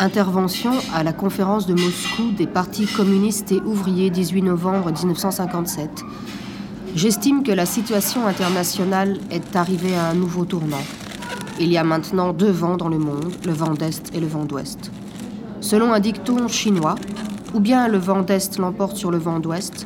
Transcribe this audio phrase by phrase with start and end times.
[0.00, 6.04] Intervention à la conférence de Moscou des partis communistes et ouvriers 18 novembre 1957.
[6.94, 10.84] J'estime que la situation internationale est arrivée à un nouveau tournant.
[11.58, 14.44] Il y a maintenant deux vents dans le monde, le vent d'Est et le vent
[14.44, 14.92] d'Ouest.
[15.60, 16.94] Selon un dicton chinois,
[17.52, 19.84] ou bien le vent d'Est l'emporte sur le vent d'Ouest,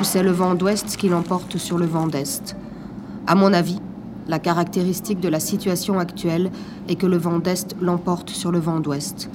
[0.00, 2.56] ou c'est le vent d'Ouest qui l'emporte sur le vent d'Est.
[3.28, 3.78] À mon avis,
[4.26, 6.50] la caractéristique de la situation actuelle
[6.88, 9.30] est que le vent d'Est l'emporte sur le vent d'Ouest.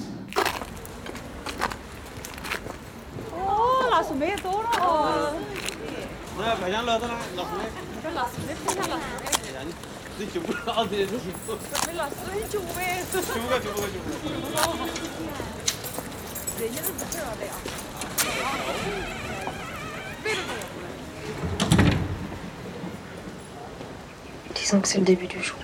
[24.54, 25.56] Disons que c'est le début du jour.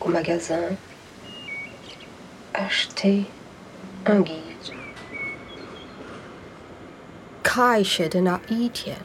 [0.00, 0.60] Au magasin,
[2.54, 3.24] acheter
[4.06, 4.47] un guide.
[7.57, 8.97] 开学的那一天，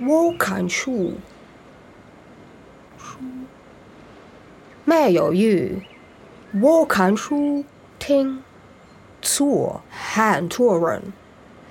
[0.00, 1.14] 我看书，
[2.98, 3.18] 书
[4.84, 5.82] 没有雨，
[6.60, 7.64] 我看书
[7.98, 8.42] 听
[9.20, 11.12] 做很多人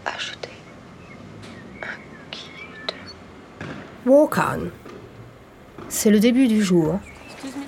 [0.05, 0.49] acheter
[1.81, 1.99] un
[2.31, 2.95] guide.
[4.05, 4.71] 我看
[5.89, 6.99] c'est le début du jour.
[7.35, 7.65] Excuse me,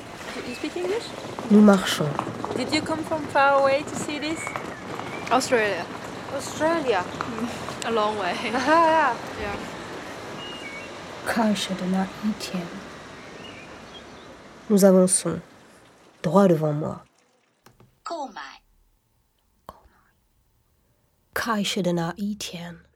[0.47, 1.03] you speak English?
[1.49, 2.07] Nous marchons.
[2.55, 4.39] Did you come from far away to see this?
[5.29, 5.85] Australia.
[6.36, 7.02] Australia?
[7.02, 8.34] Mm, a long way.
[14.70, 15.40] nous avançons,
[16.22, 17.04] droit devant moi.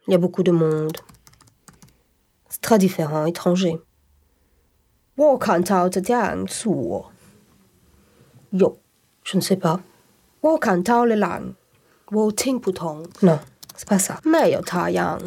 [0.07, 0.97] Il y a beaucoup de monde.
[2.49, 3.79] C'est très différent, étranger.
[8.53, 8.79] Yo,
[9.25, 9.81] je ne sais pas.
[11.05, 11.55] le lang.
[12.12, 13.04] 我听不懂。
[13.22, 13.40] Non,
[13.76, 14.20] c'est pas ça.
[14.24, 15.20] 没有太阳，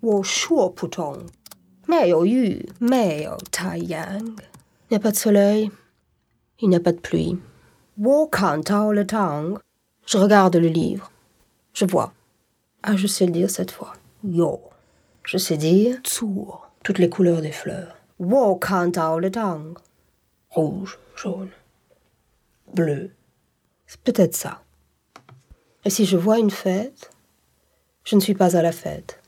[0.00, 1.26] 我说不懂。
[1.86, 4.18] 没有雨，没有太阳。
[4.88, 5.70] Il n'y a pas de soleil,
[6.58, 7.38] il n'y a pas de pluie.
[7.96, 9.60] 我看到了汤，
[10.06, 11.10] je regarde le livre.
[11.72, 12.12] Je vois.
[12.82, 13.94] Ah, je sais le dire cette fois.
[14.22, 14.60] Yo.
[15.24, 16.62] Je sais dire zur.
[16.82, 17.96] Toutes les couleurs des fleurs.
[18.18, 19.74] 我看到了汤
[20.50, 21.50] Rouge, jaune,
[22.72, 23.10] bleu.
[23.86, 24.58] C'est peut-être ça.
[25.83, 27.11] Et si je vois une fête,
[28.03, 29.19] je ne suis pas à la fête.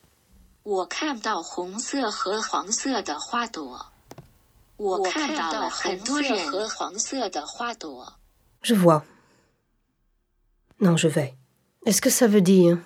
[8.62, 9.04] Je vois.
[10.80, 11.36] Non, je vais.
[11.86, 12.78] Est-ce que ça veut dire?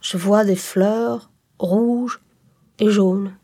[0.00, 2.20] Je vois des fleurs rouges
[2.78, 3.36] et jaunes.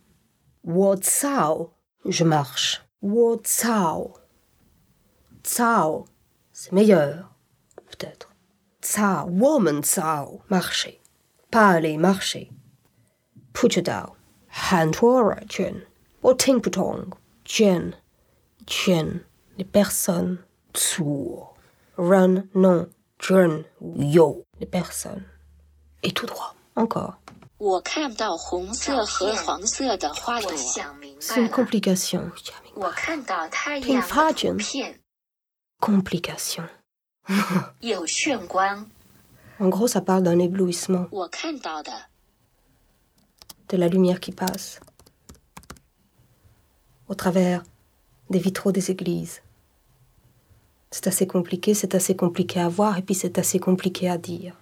[2.06, 2.84] Je marche.
[5.42, 6.06] Cao.
[6.56, 7.30] C'est meilleur.
[7.90, 8.28] Peut-être.
[8.80, 10.40] Tsao, woman tsao.
[10.48, 11.00] Marcher.
[11.50, 12.52] Pas aller marcher.
[13.52, 14.12] Put it down.
[14.70, 14.92] Han
[15.48, 15.82] chen.
[16.22, 17.12] O ting putong.
[17.44, 17.96] Chen.
[18.68, 19.24] Chen.
[19.58, 20.38] Les personnes.
[20.72, 21.42] Tsu.
[21.98, 22.88] Run, non.
[23.18, 23.64] Jun.
[23.80, 24.44] Yo.
[24.60, 25.24] Les personnes.
[26.04, 26.54] Et tout droit.
[26.76, 27.18] Encore.
[31.18, 32.30] C'est une complication.
[33.82, 35.03] Pink
[35.83, 36.67] complication
[37.79, 38.87] 有炫光。
[39.59, 41.91] en gros ça parle d'un éblouissement 我看到的
[43.69, 44.79] de la lumière qui passe
[47.07, 47.63] au travers
[48.29, 49.41] des vitraux des églises.
[50.91, 54.53] C'est assez compliqué, c'est assez compliqué à voir et puis c'est assez compliqué à dire.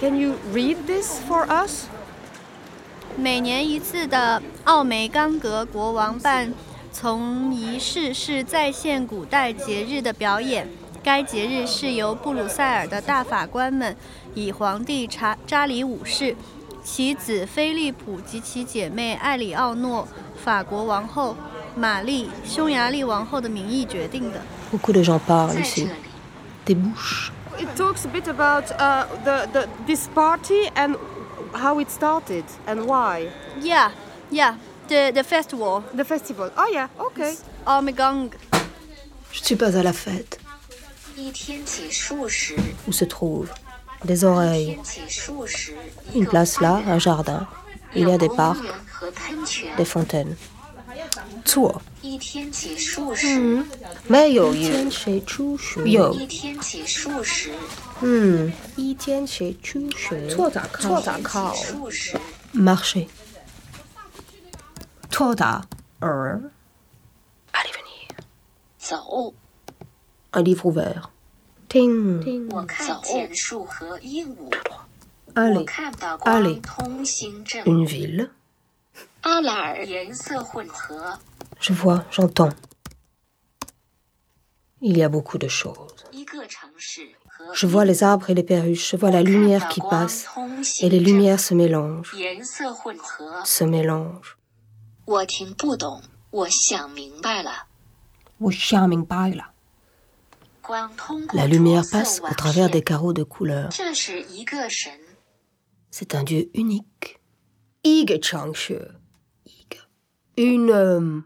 [0.00, 1.88] Can you read this for us?
[3.16, 6.52] 每年一次的奥梅冈格国王办
[7.01, 10.67] 从仪式是再现古代节日的表演。
[11.01, 13.95] 该节日是由布鲁塞尔的大法官们
[14.35, 16.35] 以皇帝查扎里五世、
[16.83, 20.05] 其子菲利普及其姐妹艾里奥诺、
[20.43, 21.37] 法国王后
[21.73, 24.41] 玛丽、匈牙利王后的名义决定的。
[24.69, 25.87] Beaucoup de gens parlent ici.
[26.65, 27.31] Des bouches.
[27.57, 30.97] It talks a bit about uh, the, the this party and
[31.53, 33.29] how it started and why.
[33.61, 33.91] Yeah,
[34.29, 34.55] yeah,
[34.89, 35.83] the, the festival.
[35.93, 36.51] The festival.
[36.57, 37.33] Oh yeah, okay.
[37.65, 38.31] Armegang.
[39.31, 40.39] Je ne suis pas à la fête.
[42.87, 43.51] Où se trouvent
[44.05, 44.79] des oreilles,
[46.15, 47.47] une place là, un jardin.
[47.95, 48.63] Il y a des parcs,
[49.77, 50.35] des fontaines.
[51.45, 51.81] Zur.
[52.03, 53.63] Hmm.
[54.09, 55.85] Mais yo, hmm.
[55.85, 56.15] yo.
[62.53, 63.07] Marcher.
[65.21, 66.39] Er.
[67.51, 68.07] Allez venir.
[70.31, 71.11] Un livre ouvert.
[75.35, 76.61] Allez.
[77.65, 78.31] Une ville.
[81.59, 82.49] Je vois, j'entends.
[84.81, 86.05] Il y a beaucoup de choses.
[87.53, 90.29] Je vois les arbres et les perruches, je vois la lumière qui passe
[90.81, 92.15] et les lumières se mélangent,
[93.43, 94.38] se mélangent
[95.08, 97.66] 我听不懂，我想明白了。
[98.38, 99.50] La
[100.62, 103.68] 光通过 lumière 着色 passe 网 au travers des 线 carreaux de couleurs.
[103.70, 104.92] 这是一个神。
[105.90, 107.20] C'est un dieu unique.
[107.84, 108.72] Ige Changshe.
[109.46, 109.86] Ige.
[110.36, 111.20] Une euh,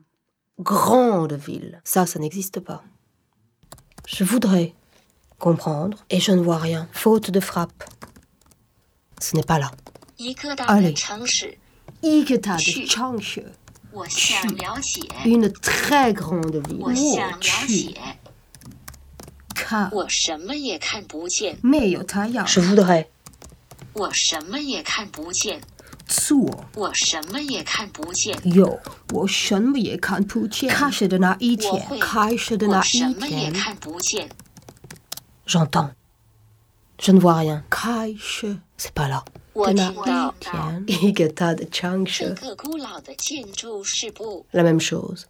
[0.59, 1.81] grande ville.
[1.85, 2.83] Ça, ça n'existe pas.
[4.07, 4.75] Je voudrais
[5.39, 6.89] comprendre et je ne vois rien.
[6.93, 7.85] Faute de frappe.
[9.21, 9.71] Ce n'est pas là.
[10.17, 10.95] 一个大 Allez
[13.93, 14.51] 的城市， Igeta Chu.
[14.51, 14.55] de Changshe.
[14.55, 16.79] 我想了解， Une très grande ville.
[16.79, 17.67] 我想了 Chu.
[17.67, 17.95] 解，
[19.55, 19.89] Ka.
[19.93, 23.07] 我什么也看不见， Je voudrais.
[23.95, 25.61] 我什么也看不见，
[26.09, 26.65] Tsuo.
[26.75, 28.79] 我什么也看不见， Yo.
[29.13, 30.71] 我什么也看不见。
[30.71, 31.89] Cache de na 一我 天。
[31.89, 33.53] 会， Cache de 我 na 什么也一天。
[33.53, 34.29] 看不见，
[35.47, 35.91] J'entends.
[37.01, 37.65] Je ne vois rien.
[37.71, 38.45] Cache.
[38.77, 39.25] C'est pas là.
[39.53, 40.85] 我 De 听 na 到 Tian.
[40.87, 42.35] Igeta de 这 Changshe.
[42.41, 45.27] 个古老的建筑是部 La même chose.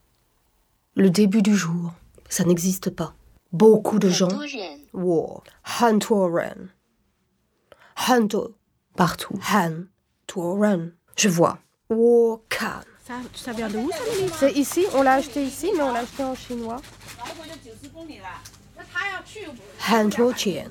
[0.94, 1.92] Le début du jour.
[2.28, 3.14] Ça n'existe pas.
[3.52, 4.28] Beaucoup de 很 gens.
[4.28, 5.42] 多人 War.
[5.80, 6.70] Han Tuoren.
[7.96, 8.54] Hanto.
[8.96, 9.38] Partout.
[9.52, 9.86] Han
[10.26, 10.92] Tuoren.
[11.16, 11.58] Je vois.
[11.88, 12.82] Wokan.
[13.06, 15.92] Ça, ça vient de où ça, Lily C'est ici, on l'a acheté ici, mais on
[15.92, 16.82] l'a acheté en chinois.
[19.90, 20.68] Han Tuochien.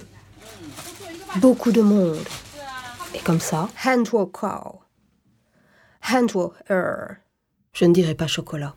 [1.37, 2.23] Beaucoup de monde.
[3.14, 3.68] Et comme ça
[7.74, 8.74] Je ne dirais pas chocolat.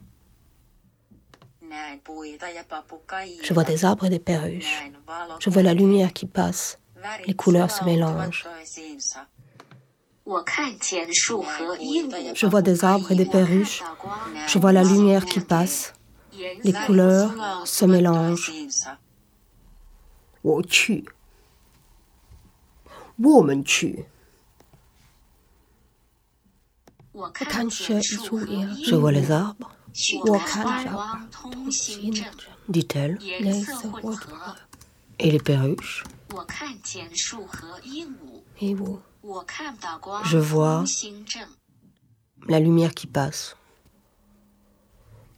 [3.43, 4.91] Je vois des arbres et des perruches.
[5.39, 6.79] Je vois la lumière qui passe.
[7.27, 8.45] Les couleurs se mélangent.
[12.35, 13.83] Je vois des arbres et des perruches.
[14.47, 15.93] Je vois la lumière qui passe.
[16.63, 17.31] Les couleurs
[17.65, 18.51] se mélangent.
[28.83, 29.71] Je vois les arbres.
[32.67, 33.17] dit-elle.
[35.19, 36.03] Et les perruches.
[40.25, 40.83] Je vois
[42.47, 43.55] la lumière qui passe.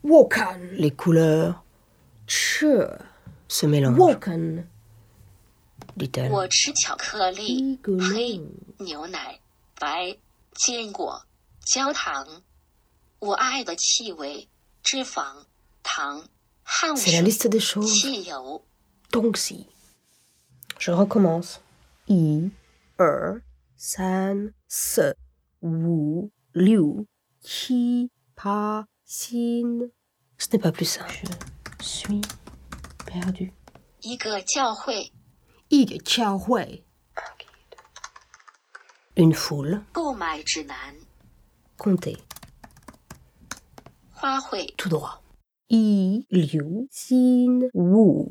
[0.03, 1.63] Les couleurs
[2.27, 4.17] se mélangent.
[11.66, 12.42] 我吃巧克力一个、黑、牛奶、白、坚果、焦糖。
[13.18, 14.48] 我爱的气味、
[14.82, 15.46] 脂肪、
[15.82, 16.28] 糖、
[16.64, 18.00] 汗 C'est la 水、 liste des choses.
[18.00, 18.64] 汽油。
[19.10, 19.66] Donc si.
[20.78, 21.60] Je recommence.
[22.08, 22.50] I,
[22.98, 23.42] er,
[23.76, 25.14] san, se,
[25.60, 27.06] wu, liu,
[27.42, 29.90] chi, pa, sin.
[30.38, 31.22] Ce n'est pas plus simple.
[31.80, 32.22] Je suis
[33.06, 33.52] perdu.
[34.00, 35.12] 一个教会
[35.68, 36.82] Ig chao hui.
[39.14, 39.84] Une foule.
[39.92, 40.96] 购买指南，
[41.77, 42.17] conte
[44.11, 44.73] 花卉。
[44.75, 44.89] tout
[46.29, 47.69] 六 cin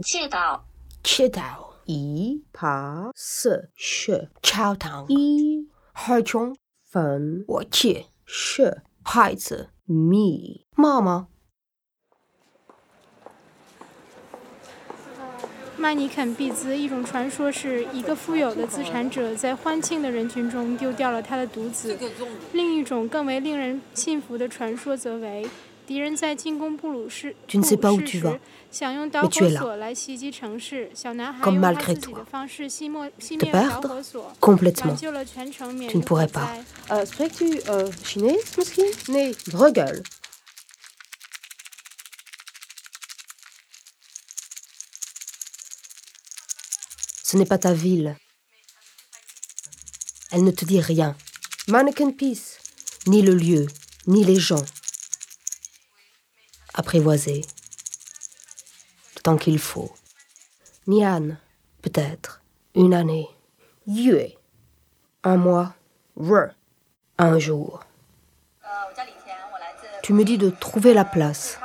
[0.03, 0.67] 切到。
[1.03, 1.75] 切到。
[1.87, 3.13] Yi Pa
[4.75, 7.45] 塘，伊海琼粉。
[7.47, 8.07] 我切。
[8.25, 8.83] She.
[9.05, 9.71] 孩子。
[9.85, 10.65] Me.
[10.75, 11.29] 妈妈。
[15.79, 21.99] 曼尼肯毕兹一种传说是一个富有的资产者在欢庆的人群中丢掉了他的独子。
[22.53, 25.47] 另一种更为令人信服的传说则为，
[25.87, 28.41] 敌人在进攻布鲁士布鲁士时，
[28.71, 30.91] 想用导 mais tu 火索来袭击城市。
[30.95, 34.33] 小男孩用他自己的方式熄灭熄灭了导火索
[34.85, 36.65] 挽救了全城免于火灾
[47.29, 48.17] Ce n'est pas ta ville.
[50.31, 51.17] Elle ne te dit rien.
[51.67, 52.59] Mannequin Peace.
[53.09, 53.67] Ni le lieu,
[54.07, 54.65] ni les gens.
[56.75, 57.41] Apprivoiser.
[59.25, 59.93] Temps qu'il faut.
[60.87, 61.37] Nian,
[61.83, 62.43] peut-être.
[62.77, 63.29] Une année.
[63.89, 64.29] Yue.
[65.25, 65.75] Un mois.
[66.15, 66.51] Re.
[67.19, 67.83] Un jour.
[70.05, 71.59] Tu me dis de trouver la place,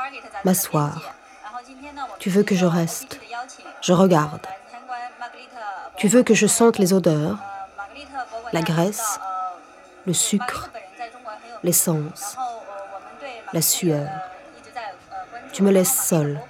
[0.44, 1.14] m'asseoir.
[2.18, 3.20] Tu veux que je reste?
[3.84, 4.48] Je regarde.
[6.02, 7.38] Tu veux que je sente les odeurs,
[8.54, 9.20] la graisse,
[10.08, 10.72] le sucre,
[11.62, 12.36] l'essence.
[13.54, 14.10] la sueur.
[15.54, 16.42] Tu me laisses seule.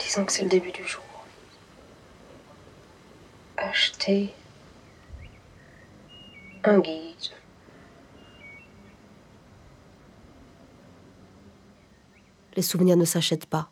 [0.00, 1.02] Disons que c'est le début du jour.
[3.56, 4.34] Acheter
[6.62, 7.39] un guide.
[12.56, 13.70] Les souvenirs ne s'achètent pas.